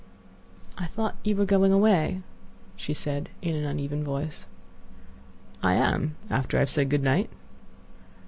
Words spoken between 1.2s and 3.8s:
you were going away," she said, in an